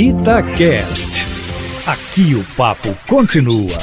Itacast. 0.00 1.26
Aqui 1.84 2.32
o 2.36 2.44
papo 2.56 2.96
continua. 3.08 3.76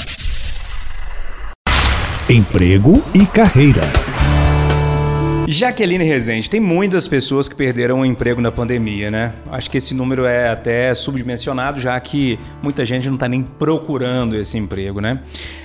Emprego 2.30 3.04
e 3.14 3.26
carreira. 3.26 4.05
Jaqueline 5.48 6.04
Rezende, 6.04 6.50
tem 6.50 6.60
muitas 6.60 7.08
pessoas 7.08 7.48
que 7.48 7.54
perderam 7.54 8.00
o 8.00 8.06
emprego 8.06 8.42
na 8.42 8.52
pandemia, 8.52 9.12
né? 9.12 9.32
Acho 9.52 9.70
que 9.70 9.78
esse 9.78 9.94
número 9.94 10.26
é 10.26 10.50
até 10.50 10.94
subdimensionado, 10.96 11.80
já 11.80 12.00
que 12.00 12.40
muita 12.64 12.84
gente 12.84 13.08
não 13.08 13.14
está 13.14 13.28
nem 13.28 13.44
procurando 13.44 14.36
esse 14.36 14.58
emprego, 14.58 15.00
né? 15.00 15.22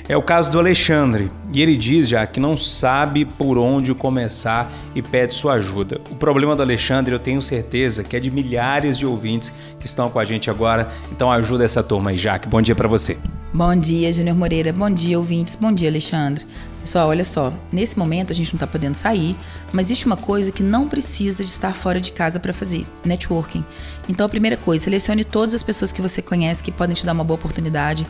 É 0.06 0.14
o 0.14 0.22
caso 0.22 0.50
do 0.52 0.58
Alexandre, 0.58 1.30
e 1.52 1.62
ele 1.62 1.76
diz 1.76 2.08
já 2.08 2.26
que 2.26 2.38
não 2.38 2.58
sabe 2.58 3.24
por 3.24 3.56
onde 3.56 3.94
começar 3.94 4.70
e 4.94 5.00
pede 5.00 5.32
sua 5.32 5.54
ajuda. 5.54 5.98
O 6.10 6.14
problema 6.14 6.54
do 6.54 6.62
Alexandre, 6.62 7.14
eu 7.14 7.18
tenho 7.18 7.40
certeza 7.40 8.04
que 8.04 8.14
é 8.14 8.20
de 8.20 8.30
milhares 8.30 8.98
de 8.98 9.06
ouvintes 9.06 9.52
que 9.78 9.86
estão 9.86 10.10
com 10.10 10.18
a 10.18 10.24
gente 10.26 10.50
agora, 10.50 10.88
então 11.10 11.32
ajuda 11.32 11.64
essa 11.64 11.82
turma 11.82 12.10
aí, 12.10 12.18
Jaque. 12.18 12.48
Bom 12.48 12.60
dia 12.60 12.74
para 12.74 12.88
você. 12.88 13.16
Bom 13.52 13.74
dia, 13.74 14.12
Júnior 14.12 14.36
Moreira. 14.36 14.72
Bom 14.72 14.90
dia, 14.90 15.18
ouvintes. 15.18 15.56
Bom 15.56 15.72
dia, 15.72 15.88
Alexandre. 15.88 16.44
Pessoal, 16.80 17.08
olha 17.08 17.24
só. 17.24 17.52
Nesse 17.70 17.98
momento 17.98 18.32
a 18.32 18.34
gente 18.34 18.52
não 18.52 18.56
está 18.56 18.66
podendo 18.66 18.94
sair, 18.94 19.36
mas 19.72 19.86
existe 19.86 20.06
uma 20.06 20.16
coisa 20.16 20.50
que 20.50 20.62
não 20.62 20.88
precisa 20.88 21.44
de 21.44 21.50
estar 21.50 21.74
fora 21.74 22.00
de 22.00 22.10
casa 22.10 22.40
para 22.40 22.52
fazer: 22.52 22.86
networking. 23.04 23.64
Então, 24.08 24.24
a 24.24 24.28
primeira 24.28 24.56
coisa, 24.56 24.84
selecione 24.84 25.22
todas 25.22 25.54
as 25.54 25.62
pessoas 25.62 25.92
que 25.92 26.00
você 26.00 26.22
conhece 26.22 26.62
que 26.64 26.72
podem 26.72 26.94
te 26.94 27.04
dar 27.04 27.12
uma 27.12 27.24
boa 27.24 27.38
oportunidade. 27.38 28.06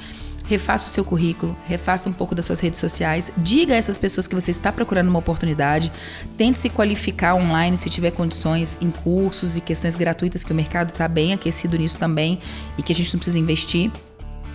Refaça 0.47 0.89
o 0.89 0.91
seu 0.91 1.05
currículo, 1.05 1.57
refaça 1.65 2.09
um 2.09 2.13
pouco 2.13 2.35
das 2.35 2.45
suas 2.45 2.59
redes 2.59 2.81
sociais, 2.81 3.31
diga 3.37 3.73
a 3.73 3.77
essas 3.77 3.97
pessoas 3.97 4.27
que 4.27 4.35
você 4.35 4.51
está 4.51 4.73
procurando 4.73 5.09
uma 5.09 5.21
oportunidade, 5.21 5.93
tente 6.37 6.59
se 6.59 6.69
qualificar 6.69 7.37
online 7.37 7.77
se 7.77 7.89
tiver 7.89 8.11
condições 8.11 8.77
em 8.81 8.91
cursos 8.91 9.57
e 9.57 9.61
questões 9.61 9.95
gratuitas, 9.95 10.43
que 10.43 10.51
o 10.51 10.55
mercado 10.55 10.91
está 10.91 11.07
bem 11.07 11.33
aquecido 11.33 11.79
nisso 11.79 11.99
também 11.99 12.41
e 12.77 12.83
que 12.83 12.93
a 12.93 12.97
gente 12.97 13.15
não 13.15 13.19
precisa 13.19 13.39
investir. 13.39 13.93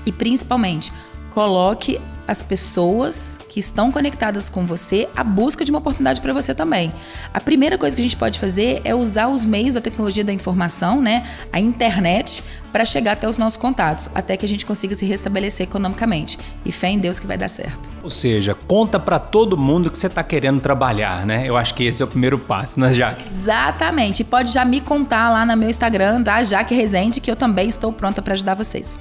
E 0.05 0.11
principalmente, 0.11 0.91
coloque 1.31 1.97
as 2.27 2.43
pessoas 2.43 3.39
que 3.49 3.59
estão 3.59 3.91
conectadas 3.91 4.49
com 4.49 4.65
você 4.65 5.07
à 5.15 5.23
busca 5.23 5.63
de 5.63 5.71
uma 5.71 5.79
oportunidade 5.79 6.21
para 6.21 6.33
você 6.33 6.53
também. 6.53 6.93
A 7.33 7.39
primeira 7.39 7.77
coisa 7.77 7.95
que 7.95 8.01
a 8.01 8.03
gente 8.03 8.17
pode 8.17 8.39
fazer 8.39 8.81
é 8.83 8.93
usar 8.93 9.27
os 9.27 9.45
meios 9.45 9.75
da 9.75 9.81
tecnologia 9.81 10.23
da 10.23 10.33
informação, 10.33 11.01
né, 11.01 11.23
a 11.51 11.59
internet, 11.59 12.43
para 12.75 12.83
chegar 12.83 13.13
até 13.13 13.25
os 13.25 13.37
nossos 13.37 13.57
contatos, 13.57 14.09
até 14.13 14.35
que 14.35 14.45
a 14.45 14.49
gente 14.49 14.65
consiga 14.65 14.93
se 14.95 15.05
restabelecer 15.05 15.65
economicamente. 15.65 16.37
E 16.65 16.73
fé 16.73 16.89
em 16.89 16.99
Deus 16.99 17.17
que 17.17 17.25
vai 17.25 17.37
dar 17.37 17.47
certo. 17.47 17.89
Ou 18.03 18.09
seja, 18.09 18.53
conta 18.53 18.99
para 18.99 19.17
todo 19.17 19.57
mundo 19.57 19.89
que 19.89 19.97
você 19.97 20.07
está 20.07 20.21
querendo 20.21 20.59
trabalhar, 20.59 21.25
né? 21.25 21.47
Eu 21.47 21.55
acho 21.55 21.73
que 21.73 21.85
esse 21.85 22.01
é 22.01 22.05
o 22.05 22.07
primeiro 22.07 22.37
passo, 22.37 22.77
né, 22.77 22.91
Jaque? 22.91 23.29
Exatamente. 23.31 24.19
E 24.19 24.23
pode 24.25 24.51
já 24.51 24.65
me 24.65 24.81
contar 24.81 25.29
lá 25.29 25.45
no 25.45 25.55
meu 25.55 25.69
Instagram, 25.69 26.21
tá? 26.21 26.43
Jaque 26.43 26.75
Rezende, 26.75 27.21
que 27.21 27.31
eu 27.31 27.35
também 27.37 27.69
estou 27.69 27.93
pronta 27.93 28.21
para 28.21 28.33
ajudar 28.33 28.55
vocês. 28.55 28.99